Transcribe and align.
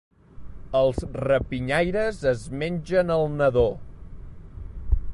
Els 0.79 1.01
rapinyaires 1.25 2.23
es 2.33 2.49
mengen 2.63 3.15
el 3.19 3.29
nadó. 3.43 3.71